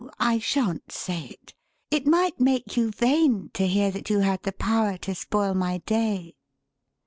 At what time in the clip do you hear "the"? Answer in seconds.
4.41-4.51